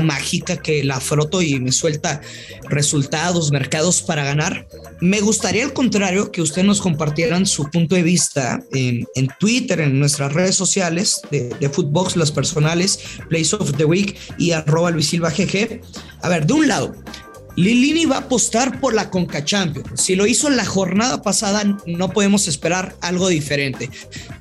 mágica 0.00 0.56
que 0.56 0.84
la 0.84 1.00
froto 1.00 1.42
y 1.42 1.60
me 1.60 1.72
suelta 1.72 2.20
resultados, 2.68 3.50
mercados 3.50 4.02
para 4.02 4.24
ganar. 4.24 4.66
Me 5.00 5.20
gustaría 5.20 5.64
al 5.64 5.72
contrario 5.72 6.32
que 6.32 6.42
ustedes 6.42 6.66
nos 6.66 6.80
compartieran 6.80 7.46
su 7.46 7.70
punto 7.70 7.94
de 7.94 8.02
vista 8.02 8.60
en, 8.72 9.06
Twitter, 9.38 9.80
en 9.80 9.98
nuestras 9.98 10.32
redes 10.32 10.54
sociales 10.54 11.20
de, 11.30 11.48
de 11.48 11.68
Footbox, 11.68 12.16
las 12.16 12.32
personales, 12.32 12.98
Place 13.28 13.56
of 13.56 13.76
the 13.76 13.84
Week 13.84 14.16
y 14.38 14.52
arroba 14.52 14.90
Luis 14.90 15.08
Silva 15.08 15.30
GG. 15.30 15.80
A 16.22 16.28
ver, 16.28 16.46
de 16.46 16.52
un 16.52 16.68
lado, 16.68 16.94
Lilini 17.58 18.06
va 18.06 18.16
a 18.16 18.20
apostar 18.20 18.80
por 18.80 18.94
la 18.94 19.10
Conca 19.10 19.44
Champions. 19.44 20.00
Si 20.00 20.14
lo 20.14 20.28
hizo 20.28 20.46
en 20.46 20.56
la 20.56 20.64
jornada 20.64 21.22
pasada, 21.22 21.64
no 21.86 22.10
podemos 22.10 22.46
esperar 22.46 22.94
algo 23.00 23.26
diferente. 23.26 23.90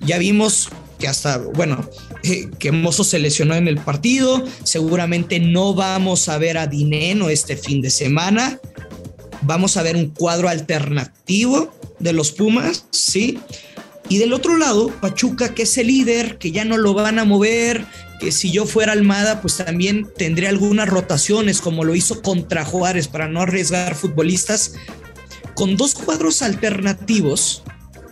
Ya 0.01 0.19
vimos 0.19 0.69
que 0.99 1.07
hasta, 1.07 1.37
bueno, 1.37 1.89
eh, 2.23 2.49
que 2.59 2.71
Mozo 2.71 3.03
se 3.03 3.19
lesionó 3.19 3.55
en 3.55 3.67
el 3.67 3.77
partido. 3.77 4.43
Seguramente 4.63 5.39
no 5.39 5.73
vamos 5.73 6.29
a 6.29 6.37
ver 6.37 6.57
a 6.57 6.67
Dineno 6.67 7.29
este 7.29 7.55
fin 7.55 7.81
de 7.81 7.89
semana. 7.89 8.59
Vamos 9.41 9.77
a 9.77 9.83
ver 9.83 9.95
un 9.95 10.09
cuadro 10.09 10.49
alternativo 10.49 11.71
de 11.99 12.13
los 12.13 12.31
Pumas, 12.31 12.85
¿sí? 12.91 13.39
Y 14.09 14.19
del 14.19 14.33
otro 14.33 14.57
lado, 14.57 14.87
Pachuca, 15.01 15.53
que 15.53 15.63
es 15.63 15.77
el 15.77 15.87
líder, 15.87 16.37
que 16.37 16.51
ya 16.51 16.63
no 16.63 16.77
lo 16.77 16.93
van 16.93 17.19
a 17.19 17.25
mover, 17.25 17.85
que 18.19 18.31
si 18.31 18.51
yo 18.51 18.65
fuera 18.65 18.93
Almada, 18.93 19.41
pues 19.41 19.57
también 19.57 20.07
tendría 20.17 20.49
algunas 20.49 20.87
rotaciones, 20.87 21.59
como 21.59 21.83
lo 21.83 21.93
hizo 21.93 22.21
contra 22.21 22.63
Juárez, 22.63 23.07
para 23.07 23.27
no 23.27 23.41
arriesgar 23.41 23.95
futbolistas. 23.95 24.73
Con 25.55 25.75
dos 25.75 25.93
cuadros 25.93 26.41
alternativos, 26.41 27.63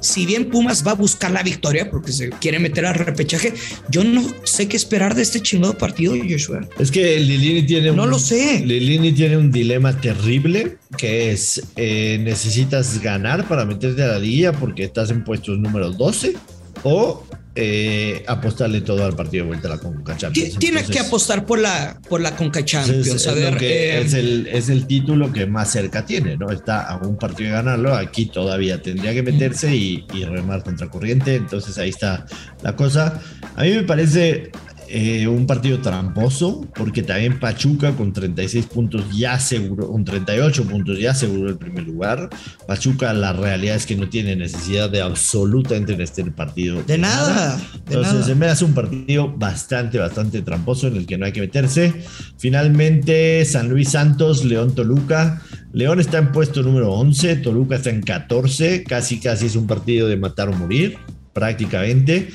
si 0.05 0.25
bien 0.25 0.49
Pumas 0.49 0.85
va 0.85 0.91
a 0.91 0.95
buscar 0.95 1.31
la 1.31 1.43
victoria 1.43 1.89
porque 1.89 2.11
se 2.11 2.29
quiere 2.29 2.59
meter 2.59 2.85
al 2.85 2.95
repechaje, 2.95 3.53
yo 3.89 4.03
no 4.03 4.23
sé 4.43 4.67
qué 4.67 4.77
esperar 4.77 5.15
de 5.15 5.23
este 5.23 5.41
chingado 5.41 5.77
partido, 5.77 6.15
Joshua. 6.29 6.61
Es 6.79 6.91
que 6.91 7.19
Lilini 7.19 7.63
tiene 7.63 7.91
no 7.91 8.05
lo 8.05 8.19
sé. 8.19 8.63
Lilini 8.65 9.11
tiene 9.11 9.37
un 9.37 9.51
dilema 9.51 9.99
terrible 9.99 10.77
que 10.97 11.31
es 11.31 11.61
eh, 11.75 12.19
necesitas 12.21 13.01
ganar 13.01 13.47
para 13.47 13.65
meterte 13.65 14.03
a 14.03 14.07
la 14.07 14.19
liga 14.19 14.51
porque 14.53 14.83
estás 14.83 15.09
en 15.09 15.23
puestos 15.23 15.57
número 15.59 15.91
12 15.91 16.35
o 16.83 17.25
eh, 17.55 18.23
apostarle 18.27 18.81
todo 18.81 19.05
al 19.05 19.15
partido 19.15 19.45
de 19.45 19.47
vuelta 19.47 19.69
a 19.69 19.71
la 19.71 19.77
Conca 19.77 20.17
Champions. 20.17 20.59
Tiene 20.59 20.83
que 20.83 20.99
apostar 20.99 21.45
por 21.45 21.57
la, 21.59 21.99
por 22.09 22.19
la 22.19 22.35
Conca 22.35 22.63
Champions. 22.65 23.25
Eh, 23.61 24.01
es, 24.03 24.13
el, 24.13 24.47
es 24.47 24.67
el 24.67 24.85
título 24.85 25.31
que 25.31 25.45
más 25.45 25.71
cerca 25.71 26.05
tiene, 26.05 26.35
¿no? 26.35 26.51
Está 26.51 26.81
a 26.81 26.97
un 26.97 27.17
partido 27.17 27.49
de 27.49 27.55
ganarlo, 27.55 27.95
aquí 27.95 28.25
todavía 28.25 28.81
tendría 28.81 29.13
que 29.13 29.23
meterse 29.23 29.73
y, 29.73 30.05
y 30.13 30.25
remar 30.25 30.63
contra 30.63 30.89
corriente, 30.89 31.35
entonces 31.35 31.77
ahí 31.77 31.89
está 31.89 32.25
la 32.61 32.75
cosa. 32.75 33.21
A 33.55 33.63
mí 33.63 33.71
me 33.71 33.83
parece 33.83 34.51
eh, 34.87 35.27
un 35.27 35.47
partido 35.47 35.79
tramposo, 35.79 36.67
porque 36.75 37.03
también 37.03 37.39
Pachuca 37.39 37.91
con 37.95 38.13
36 38.13 38.65
puntos 38.67 39.03
ya 39.15 39.33
aseguró, 39.33 39.91
con 39.91 40.05
38 40.05 40.63
puntos 40.65 40.99
ya 40.99 41.11
aseguró 41.11 41.49
el 41.49 41.57
primer 41.57 41.83
lugar. 41.83 42.29
Pachuca, 42.67 43.13
la 43.13 43.33
realidad 43.33 43.75
es 43.75 43.85
que 43.85 43.95
no 43.95 44.09
tiene 44.09 44.35
necesidad 44.35 44.89
de 44.89 45.01
absolutamente 45.01 45.93
en 45.93 46.01
este 46.01 46.23
partido. 46.25 46.83
De, 46.83 46.97
nada. 46.97 47.59
Entonces, 47.87 48.25
se 48.25 48.35
me 48.35 48.47
hace 48.47 48.65
un 48.65 48.73
partido 48.73 49.33
bastante, 49.35 49.97
bastante 49.97 50.41
tramposo 50.41 50.87
en 50.87 50.97
el 50.97 51.05
que 51.05 51.17
no 51.17 51.25
hay 51.25 51.31
que 51.31 51.41
meterse. 51.41 51.93
Finalmente, 52.37 53.43
San 53.45 53.69
Luis 53.69 53.89
Santos, 53.89 54.45
León 54.45 54.75
Toluca. 54.75 55.41
León 55.73 55.99
está 55.99 56.19
en 56.19 56.31
puesto 56.31 56.63
número 56.63 56.93
11, 56.93 57.37
Toluca 57.37 57.75
está 57.75 57.89
en 57.89 58.01
14, 58.01 58.83
casi 58.83 59.19
casi 59.19 59.47
es 59.47 59.55
un 59.55 59.67
partido 59.67 60.07
de 60.07 60.15
matar 60.15 60.47
o 60.49 60.53
morir, 60.53 60.97
prácticamente. 61.33 62.29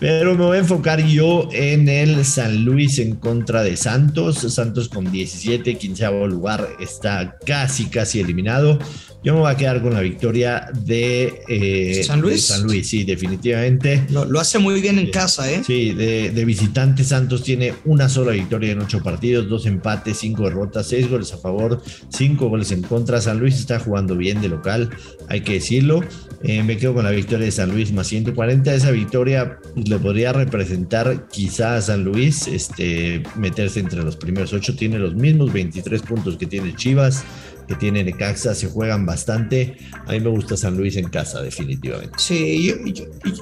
Pero 0.00 0.34
me 0.36 0.44
voy 0.44 0.56
a 0.56 0.60
enfocar 0.60 1.04
yo 1.06 1.48
en 1.52 1.88
el 1.88 2.24
San 2.24 2.64
Luis 2.64 2.98
en 2.98 3.16
contra 3.16 3.62
de 3.62 3.76
Santos. 3.76 4.38
Santos 4.52 4.88
con 4.88 5.10
17, 5.10 5.76
15 5.76 6.04
lugar 6.28 6.68
está 6.80 7.38
casi, 7.44 7.86
casi 7.86 8.20
eliminado. 8.20 8.78
Yo 9.24 9.34
me 9.34 9.40
voy 9.40 9.52
a 9.52 9.56
quedar 9.56 9.80
con 9.80 9.94
la 9.94 10.00
victoria 10.00 10.68
de, 10.74 11.42
eh, 11.48 12.02
San 12.04 12.20
Luis. 12.20 12.46
San 12.46 12.64
Luis, 12.64 12.88
sí, 12.88 13.04
definitivamente. 13.04 14.04
Lo, 14.10 14.40
hace 14.40 14.58
muy 14.58 14.80
bien 14.80 14.98
en 14.98 15.10
casa, 15.10 15.50
¿eh? 15.50 15.62
Sí, 15.64 15.92
de, 15.92 16.30
de, 16.30 16.44
visitante 16.44 17.04
Santos 17.04 17.44
tiene 17.44 17.72
una 17.84 18.08
sola 18.08 18.32
victoria 18.32 18.72
en 18.72 18.80
ocho 18.80 19.00
partidos, 19.00 19.48
dos 19.48 19.66
empates, 19.66 20.18
cinco 20.18 20.44
derrotas, 20.44 20.88
seis 20.88 21.08
goles 21.08 21.32
a 21.32 21.38
favor, 21.38 21.80
cinco 22.08 22.48
goles 22.48 22.72
en 22.72 22.82
contra. 22.82 23.20
San 23.20 23.38
Luis 23.38 23.60
está 23.60 23.78
jugando 23.78 24.16
bien 24.16 24.40
de 24.40 24.48
local, 24.48 24.90
hay 25.28 25.42
que 25.42 25.54
decirlo. 25.54 26.00
Eh, 26.44 26.64
me 26.64 26.76
quedo 26.76 26.94
con 26.94 27.04
la 27.04 27.12
victoria 27.12 27.46
de 27.46 27.52
San 27.52 27.70
Luis 27.70 27.92
más 27.92 28.08
140. 28.08 28.74
Esa 28.74 28.90
victoria 28.90 29.58
le 29.76 29.98
podría 29.98 30.32
representar 30.32 31.28
quizá 31.28 31.76
a 31.76 31.82
San 31.82 32.02
Luis 32.02 32.48
este, 32.48 33.22
meterse 33.36 33.78
entre 33.78 34.02
los 34.02 34.16
primeros 34.16 34.52
ocho. 34.52 34.74
Tiene 34.74 34.98
los 34.98 35.14
mismos 35.14 35.52
23 35.52 36.02
puntos 36.02 36.36
que 36.36 36.46
tiene 36.46 36.74
Chivas 36.74 37.24
que 37.66 37.74
tiene 37.74 38.04
Necaxa, 38.04 38.54
se 38.54 38.68
juegan 38.68 39.06
bastante. 39.06 39.76
A 40.06 40.12
mí 40.12 40.20
me 40.20 40.30
gusta 40.30 40.56
San 40.56 40.76
Luis 40.76 40.96
en 40.96 41.08
casa, 41.08 41.42
definitivamente. 41.42 42.14
Sí, 42.18 42.72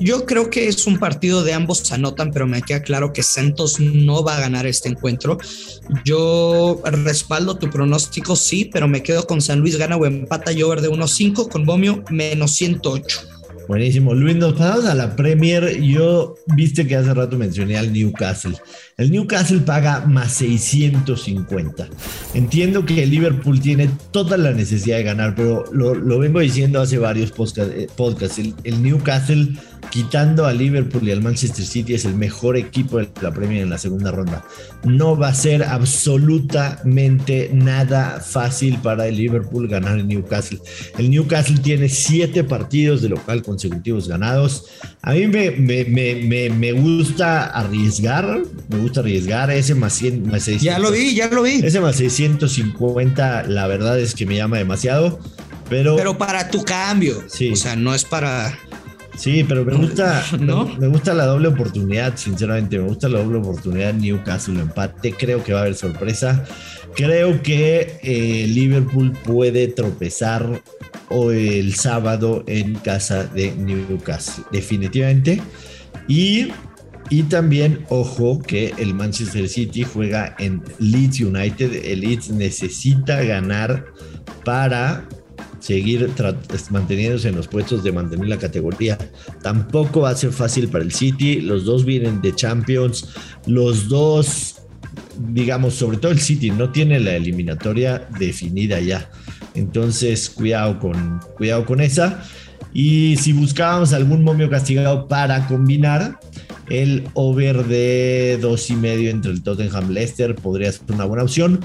yo, 0.00 0.26
creo 0.26 0.50
que 0.50 0.68
es 0.68 0.86
un 0.86 0.98
partido 0.98 1.42
de 1.42 1.52
ambos 1.52 1.90
anotan, 1.92 2.30
pero 2.30 2.46
me 2.46 2.62
queda 2.62 2.82
claro 2.82 3.12
que 3.12 3.22
Santos 3.22 3.80
no 3.80 4.22
va 4.22 4.36
a 4.36 4.40
ganar 4.40 4.66
este 4.66 4.88
encuentro. 4.88 5.38
Yo 6.04 6.80
respaldo 6.84 7.56
tu 7.56 7.70
pronóstico, 7.70 8.36
sí, 8.36 8.70
pero 8.72 8.88
me 8.88 9.02
quedo 9.02 9.26
con 9.26 9.40
San 9.40 9.60
Luis 9.60 9.76
gana 9.76 9.96
o 9.96 10.06
empata 10.06 10.52
yo 10.52 10.74
de 10.74 10.88
1-5 10.88 11.48
con 11.48 11.64
Bomio 11.64 12.04
menos 12.10 12.52
108. 12.52 13.39
Buenísimo. 13.70 14.14
Luis, 14.14 14.34
nos 14.34 14.54
pasamos 14.54 14.84
a 14.86 14.96
la 14.96 15.14
Premier. 15.14 15.80
Yo 15.80 16.34
viste 16.56 16.88
que 16.88 16.96
hace 16.96 17.14
rato 17.14 17.38
mencioné 17.38 17.78
al 17.78 17.92
Newcastle. 17.92 18.56
El 18.96 19.12
Newcastle 19.12 19.60
paga 19.60 20.06
más 20.06 20.32
650. 20.32 21.88
Entiendo 22.34 22.84
que 22.84 23.04
el 23.04 23.10
Liverpool 23.10 23.60
tiene 23.60 23.88
toda 24.10 24.36
la 24.38 24.50
necesidad 24.50 24.96
de 24.96 25.04
ganar, 25.04 25.36
pero 25.36 25.66
lo, 25.70 26.18
vengo 26.18 26.40
diciendo 26.40 26.80
hace 26.80 26.98
varios 26.98 27.32
eh, 27.58 27.86
podcasts. 27.96 28.40
el 28.64 28.82
Newcastle 28.82 29.50
quitando 29.90 30.46
a 30.46 30.52
Liverpool 30.52 31.08
y 31.08 31.12
al 31.12 31.22
Manchester 31.22 31.64
City, 31.64 31.94
es 31.94 32.04
el 32.04 32.14
mejor 32.14 32.56
equipo 32.56 32.98
de 32.98 33.08
la 33.22 33.32
Premier 33.32 33.62
en 33.62 33.70
la 33.70 33.78
segunda 33.78 34.10
ronda. 34.10 34.44
No 34.84 35.16
va 35.16 35.28
a 35.28 35.34
ser 35.34 35.62
absolutamente 35.62 37.50
nada 37.52 38.20
fácil 38.20 38.78
para 38.78 39.08
el 39.08 39.16
Liverpool 39.16 39.68
ganar 39.68 39.98
el 39.98 40.06
Newcastle. 40.06 40.60
El 40.98 41.10
Newcastle 41.10 41.58
tiene 41.58 41.88
siete 41.88 42.44
partidos 42.44 43.02
de 43.02 43.08
local 43.08 43.42
consecutivos 43.42 44.08
ganados. 44.08 44.66
A 45.02 45.12
mí 45.12 45.26
me, 45.26 45.50
me, 45.50 46.72
gusta 46.72 47.46
arriesgar, 47.46 48.42
me 48.68 48.78
gusta 48.78 49.00
arriesgar 49.00 49.50
ese 49.50 49.74
más, 49.74 49.94
100, 49.94 50.28
más 50.28 50.42
600. 50.44 50.62
Ya 50.62 50.78
lo 50.78 50.90
vi, 50.90 51.14
ya 51.14 51.28
lo 51.28 51.42
vi. 51.42 51.60
Ese 51.64 51.80
más 51.80 51.96
650, 51.96 53.44
la 53.44 53.66
verdad 53.66 53.98
es 53.98 54.14
que 54.14 54.26
me 54.26 54.36
llama 54.36 54.58
demasiado. 54.58 55.18
Pero, 55.68 55.94
pero 55.94 56.18
para 56.18 56.50
tu 56.50 56.64
cambio, 56.64 57.22
sí. 57.28 57.52
o 57.52 57.56
sea, 57.56 57.76
no 57.76 57.94
es 57.94 58.04
para 58.04 58.58
Sí, 59.16 59.44
pero 59.46 59.64
me 59.64 59.74
gusta, 59.74 60.24
me, 60.40 60.88
gusta 60.88 61.14
la 61.14 61.26
doble 61.26 61.48
oportunidad, 61.48 62.16
sinceramente, 62.16 62.78
me 62.78 62.88
gusta 62.88 63.08
la 63.08 63.22
doble 63.22 63.38
oportunidad 63.38 63.92
Newcastle 63.94 64.60
empate, 64.60 65.12
creo 65.12 65.42
que 65.42 65.52
va 65.52 65.60
a 65.60 65.62
haber 65.62 65.74
sorpresa, 65.74 66.44
creo 66.94 67.42
que 67.42 67.98
eh, 68.02 68.46
Liverpool 68.46 69.12
puede 69.24 69.68
tropezar 69.68 70.62
el 71.10 71.74
sábado 71.74 72.44
en 72.46 72.74
casa 72.76 73.24
de 73.24 73.52
Newcastle, 73.52 74.44
definitivamente, 74.52 75.40
y, 76.06 76.52
y 77.10 77.24
también, 77.24 77.84
ojo, 77.88 78.40
que 78.40 78.72
el 78.78 78.94
Manchester 78.94 79.48
City 79.48 79.82
juega 79.82 80.34
en 80.38 80.62
Leeds 80.78 81.20
United, 81.20 81.84
el 81.84 82.00
Leeds 82.00 82.30
necesita 82.30 83.22
ganar 83.22 83.86
para 84.44 85.06
seguir 85.60 86.10
manteniéndose 86.70 87.28
en 87.28 87.36
los 87.36 87.46
puestos 87.46 87.84
de 87.84 87.92
mantener 87.92 88.28
la 88.28 88.38
categoría. 88.38 88.98
Tampoco 89.42 90.00
va 90.00 90.10
a 90.10 90.16
ser 90.16 90.32
fácil 90.32 90.68
para 90.68 90.82
el 90.82 90.92
City. 90.92 91.40
Los 91.40 91.64
dos 91.64 91.84
vienen 91.84 92.20
de 92.20 92.34
Champions. 92.34 93.08
Los 93.46 93.88
dos, 93.88 94.62
digamos, 95.18 95.74
sobre 95.74 95.98
todo 95.98 96.10
el 96.10 96.20
City, 96.20 96.50
no 96.50 96.70
tiene 96.70 96.98
la 96.98 97.14
eliminatoria 97.14 98.08
definida 98.18 98.80
ya. 98.80 99.10
Entonces, 99.54 100.30
cuidado 100.30 100.78
con, 100.78 101.20
cuidado 101.36 101.64
con 101.64 101.80
esa. 101.80 102.24
Y 102.72 103.16
si 103.16 103.32
buscábamos 103.32 103.92
algún 103.92 104.22
momio 104.22 104.48
castigado 104.48 105.08
para 105.08 105.46
combinar, 105.46 106.18
el 106.68 107.08
over 107.14 107.66
de 107.66 108.38
dos 108.40 108.70
y 108.70 108.76
medio 108.76 109.10
entre 109.10 109.32
el 109.32 109.42
Tottenham 109.42 109.90
Leicester 109.90 110.36
podría 110.36 110.70
ser 110.70 110.82
una 110.92 111.04
buena 111.04 111.24
opción. 111.24 111.60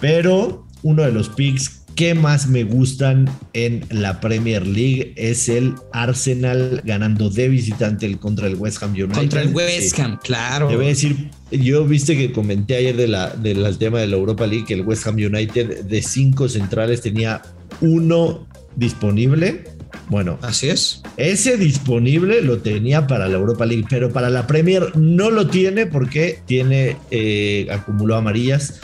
Pero 0.00 0.66
uno 0.82 1.02
de 1.02 1.12
los 1.12 1.28
picks 1.30 1.79
que 2.00 2.14
más 2.14 2.48
me 2.48 2.64
gustan 2.64 3.28
en 3.52 3.84
la 3.90 4.22
Premier 4.22 4.66
League 4.66 5.12
es 5.16 5.50
el 5.50 5.74
Arsenal 5.92 6.80
ganando 6.82 7.28
de 7.28 7.50
visitante 7.50 8.06
el 8.06 8.18
contra 8.18 8.46
el 8.46 8.54
West 8.54 8.82
Ham 8.82 8.92
United. 8.92 9.16
Contra 9.16 9.42
el 9.42 9.54
West 9.54 9.98
Ham, 9.98 10.18
claro. 10.24 10.68
Te 10.68 10.76
voy 10.76 10.86
a 10.86 10.88
decir, 10.88 11.28
yo 11.50 11.84
viste 11.84 12.16
que 12.16 12.32
comenté 12.32 12.76
ayer 12.76 12.96
de 12.96 13.06
la, 13.06 13.28
del 13.28 13.76
tema 13.76 13.98
de 13.98 14.06
la 14.06 14.16
Europa 14.16 14.46
League 14.46 14.64
que 14.66 14.72
el 14.72 14.80
West 14.80 15.06
Ham 15.06 15.16
United 15.16 15.84
de 15.84 16.00
cinco 16.00 16.48
centrales 16.48 17.02
tenía 17.02 17.42
uno 17.82 18.48
disponible. 18.76 19.64
Bueno, 20.08 20.38
así 20.40 20.70
es. 20.70 21.02
Ese 21.18 21.58
disponible 21.58 22.40
lo 22.40 22.60
tenía 22.60 23.06
para 23.06 23.28
la 23.28 23.36
Europa 23.36 23.66
League, 23.66 23.84
pero 23.90 24.10
para 24.10 24.30
la 24.30 24.46
Premier 24.46 24.96
no 24.96 25.28
lo 25.28 25.48
tiene 25.48 25.84
porque 25.84 26.38
tiene 26.46 26.96
eh, 27.10 27.66
acumuló 27.70 28.16
amarillas 28.16 28.80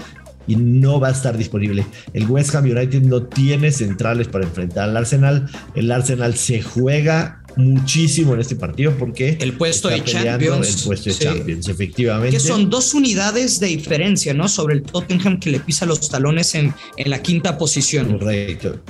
y 0.46 0.56
no 0.56 1.00
va 1.00 1.08
a 1.08 1.12
estar 1.12 1.36
disponible. 1.36 1.86
El 2.12 2.26
West 2.30 2.54
Ham 2.54 2.64
United 2.64 3.02
no 3.02 3.22
tiene 3.22 3.72
centrales 3.72 4.28
para 4.28 4.44
enfrentar 4.44 4.88
al 4.88 4.96
Arsenal. 4.96 5.48
El 5.74 5.90
Arsenal 5.90 6.36
se 6.36 6.62
juega 6.62 7.42
muchísimo 7.56 8.34
en 8.34 8.40
este 8.40 8.54
partido 8.54 8.96
porque 8.98 9.38
el 9.40 9.54
puesto 9.54 9.88
de 9.88 10.04
Champions, 10.04 10.80
el 10.80 10.84
puesto 10.84 11.10
de 11.10 11.16
Champions, 11.16 11.68
efectivamente. 11.68 12.36
Que 12.36 12.40
son 12.40 12.68
dos 12.70 12.94
unidades 12.94 13.58
de 13.60 13.68
diferencia, 13.68 14.34
¿no? 14.34 14.48
Sobre 14.48 14.74
el 14.74 14.82
Tottenham 14.82 15.40
que 15.40 15.50
le 15.50 15.60
pisa 15.60 15.86
los 15.86 16.08
talones 16.08 16.54
en, 16.54 16.74
en 16.96 17.10
la 17.10 17.22
quinta 17.22 17.58
posición. 17.58 18.18
Correcto. 18.18 18.80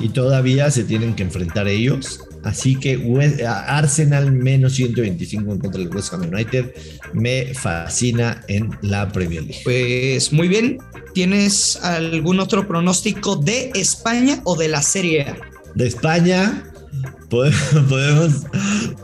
Y 0.00 0.08
todavía 0.08 0.70
se 0.70 0.84
tienen 0.84 1.14
que 1.14 1.22
enfrentar 1.22 1.68
ellos. 1.68 2.20
Así 2.44 2.76
que 2.76 3.00
Arsenal 3.46 4.30
menos 4.32 4.74
125 4.74 5.58
contra 5.58 5.80
el 5.80 5.88
West 5.88 6.12
Ham 6.12 6.28
United 6.32 6.72
me 7.12 7.54
fascina 7.54 8.42
en 8.48 8.70
la 8.82 9.10
Premier 9.10 9.42
League. 9.42 9.62
Pues 9.64 10.32
muy 10.32 10.48
bien. 10.48 10.78
¿Tienes 11.14 11.76
algún 11.82 12.40
otro 12.40 12.66
pronóstico 12.66 13.36
de 13.36 13.70
España 13.74 14.40
o 14.44 14.56
de 14.56 14.68
la 14.68 14.82
Serie 14.82 15.22
A? 15.22 15.36
De 15.74 15.86
España, 15.86 16.64
podemos, 17.28 18.46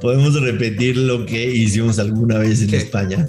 podemos 0.01 0.41
repetir 0.41 0.97
lo 0.97 1.27
que 1.27 1.51
hicimos 1.51 1.99
alguna 1.99 2.39
vez 2.39 2.63
en 2.63 2.75
España. 2.75 3.29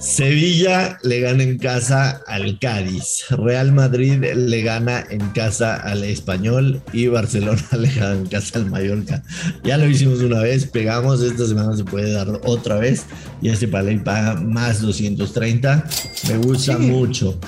Sevilla 0.00 0.98
le 1.02 1.20
gana 1.20 1.42
en 1.42 1.58
casa 1.58 2.22
al 2.26 2.58
Cádiz, 2.58 3.26
Real 3.28 3.70
Madrid 3.70 4.24
le 4.34 4.62
gana 4.62 5.04
en 5.10 5.20
casa 5.32 5.76
al 5.76 6.04
Español 6.04 6.80
y 6.94 7.08
Barcelona 7.08 7.62
le 7.78 7.92
gana 7.92 8.14
en 8.14 8.26
casa 8.26 8.58
al 8.58 8.70
Mallorca. 8.70 9.22
Ya 9.62 9.76
lo 9.76 9.86
hicimos 9.86 10.20
una 10.20 10.40
vez, 10.40 10.64
pegamos, 10.64 11.20
esta 11.20 11.46
semana 11.46 11.76
se 11.76 11.84
puede 11.84 12.12
dar 12.12 12.28
otra 12.44 12.76
vez 12.76 13.04
y 13.42 13.50
este 13.50 13.68
palay 13.68 13.98
paga 13.98 14.36
más 14.36 14.80
230. 14.80 15.84
Me 16.28 16.36
gusta 16.38 16.78
mucho. 16.78 17.38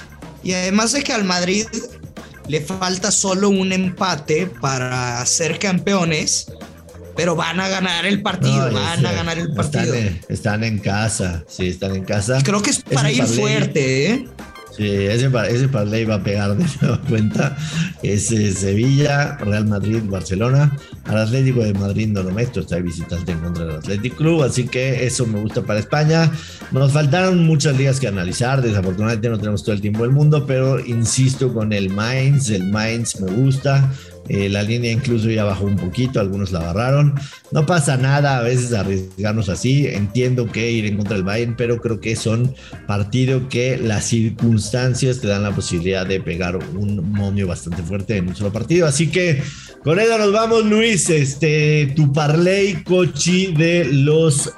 Y 0.45 0.53
además 0.53 0.93
de 0.93 1.03
que 1.03 1.15
al 1.15 1.25
Madrid 1.25 1.65
le 2.49 2.61
falta 2.61 3.11
solo 3.11 3.49
un 3.49 3.73
empate 3.73 4.47
para 4.61 5.25
ser 5.25 5.59
campeones 5.59 6.49
pero 7.17 7.37
van 7.37 7.61
a 7.61 7.69
ganar 7.69 8.07
el 8.07 8.23
partido, 8.23 8.73
van 8.73 9.05
a 9.05 9.13
ganar 9.13 9.39
el 9.39 9.53
partido. 9.53 9.95
Están, 10.29 10.65
en 10.65 10.79
casa, 10.79 11.45
sí, 11.47 11.69
están 11.69 11.95
en 11.95 12.05
casa. 12.05 12.41
Creo 12.43 12.63
que 12.63 12.71
es 12.71 12.83
para 12.83 13.11
ir 13.11 13.25
fuerte, 13.25 14.11
¿eh? 14.11 14.29
Sí, 14.77 14.87
ese, 14.87 15.31
ese 15.51 15.69
parlay 15.69 16.05
va 16.05 16.15
a 16.15 16.23
pegar 16.23 16.57
de 16.57 16.65
nueva 16.81 17.01
cuenta. 17.03 17.57
Es 18.03 18.29
Sevilla, 18.29 19.37
Real 19.37 19.67
Madrid, 19.67 20.01
Barcelona. 20.05 20.77
Al 21.05 21.19
Atlético 21.19 21.63
de 21.63 21.75
Madrid 21.75 22.09
no 22.09 22.23
lo 22.23 22.31
meto, 22.31 22.61
está 22.61 22.77
visitante 22.77 23.33
en 23.33 23.41
contra 23.41 23.65
del 23.65 23.77
Athletic 23.77 24.17
Club, 24.17 24.43
así 24.43 24.67
que 24.67 25.05
eso 25.05 25.27
me 25.27 25.41
gusta 25.41 25.63
para 25.63 25.81
España. 25.81 26.31
Nos 26.71 26.93
faltaron 26.93 27.45
muchas 27.45 27.77
ligas 27.77 28.01
que 28.01 28.09
analizar, 28.09 28.63
desafortunadamente 28.63 29.29
no 29.29 29.39
tenemos 29.39 29.63
todo 29.63 29.75
el 29.75 29.81
tiempo 29.81 30.05
del 30.05 30.13
mundo, 30.13 30.47
pero 30.47 30.81
insisto 30.81 31.53
con 31.53 31.73
el 31.73 31.91
Mainz, 31.91 32.49
el 32.51 32.69
Mainz 32.71 33.21
me 33.21 33.31
gusta. 33.31 33.91
Eh, 34.29 34.49
la 34.49 34.63
línea 34.63 34.93
incluso 34.93 35.31
ya 35.31 35.45
bajó 35.45 35.65
un 35.65 35.77
poquito, 35.77 36.21
algunos 36.21 36.53
la 36.53 36.61
agarraron. 36.61 37.15
No 37.51 37.67
pasa 37.67 37.97
nada 37.97 38.39
a 38.39 38.43
veces 38.43 38.73
arriesgarnos 38.73 39.49
así. 39.49 39.87
Entiendo 39.87 40.51
que 40.51 40.71
ir 40.71 40.87
en 40.87 40.97
contra 40.97 41.17
del 41.17 41.25
Bayern, 41.25 41.57
pero 41.57 41.81
creo 41.81 42.01
que 42.01 42.17
son 42.17 42.55
partidos 42.87 43.43
que 43.51 43.77
las 43.77 44.05
circunstancias 44.05 45.21
te 45.21 45.29
dan 45.29 45.43
la 45.43 45.55
posibilidad 45.55 46.07
de 46.07 46.21
pegar 46.21 46.57
un 46.57 47.13
momio 47.13 47.47
bastante 47.47 47.83
fuerte 47.83 48.17
en 48.17 48.29
un 48.29 48.37
solo 48.37 48.53
partido. 48.53 48.87
Así 48.87 49.09
que 49.09 49.43
con 49.83 49.99
eso 49.99 50.17
nos 50.17 50.33
vamos, 50.33 50.65
Luis. 50.65 51.11
Este, 51.11 51.93
tu 51.97 52.13
parlay 52.13 52.85
cochi 52.85 53.53
de 53.53 53.85
los 53.85 54.53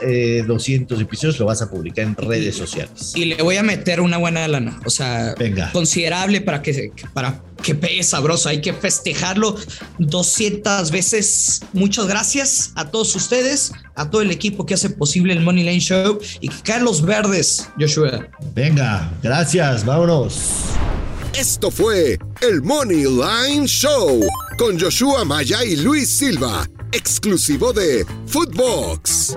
200 0.46 0.98
eh, 0.98 1.02
episodios 1.02 1.38
lo 1.38 1.46
vas 1.46 1.62
a 1.62 1.70
publicar 1.70 2.04
en 2.04 2.14
redes 2.14 2.56
sociales. 2.56 3.12
Y 3.16 3.24
le 3.24 3.42
voy 3.42 3.56
a 3.56 3.62
meter 3.62 4.02
una 4.02 4.18
buena 4.18 4.46
lana, 4.46 4.78
o 4.84 4.90
sea, 4.90 5.34
considerable 5.72 6.42
para 6.42 6.60
que 6.60 6.92
para 7.14 7.42
que 7.62 7.74
pegue 7.74 8.02
sabroso. 8.02 8.48
Hay 8.48 8.60
que 8.60 8.72
festejarlo 8.72 9.56
200 9.98 10.90
veces. 10.90 11.60
Muchas 11.72 12.06
gracias 12.06 12.72
a 12.74 12.90
todos 12.90 13.14
ustedes, 13.16 13.72
a 13.94 14.10
todo 14.10 14.22
el 14.22 14.30
equipo 14.30 14.66
que 14.66 14.74
hace 14.74 14.90
posible 14.90 15.32
el 15.32 15.40
Money 15.40 15.64
Lane 15.64 15.80
Show 15.80 16.18
y 16.40 16.48
que 16.48 16.62
caen 16.62 16.84
los 16.84 17.02
verdes, 17.02 17.68
Joshua. 17.78 18.28
Venga, 18.54 19.12
gracias, 19.22 19.84
vámonos. 19.84 20.40
Esto 21.36 21.70
fue 21.70 22.18
el 22.42 22.62
Money 22.62 23.04
Line 23.04 23.66
Show 23.66 24.20
con 24.56 24.78
Joshua 24.78 25.24
Maya 25.24 25.64
y 25.64 25.76
Luis 25.76 26.08
Silva, 26.08 26.64
exclusivo 26.92 27.72
de 27.72 28.06
Footbox. 28.26 29.34